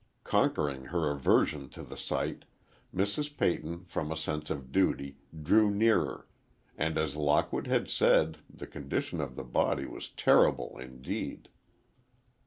[0.23, 2.45] Conquering her aversion to the sight,
[2.91, 3.37] Mrs.
[3.37, 6.27] Peyton, from a sense of duty, drew nearer,
[6.75, 11.49] and as Lockwood had said, the condition of the body was terrible indeed.